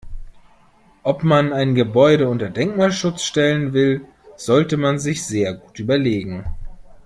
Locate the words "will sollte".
3.73-4.75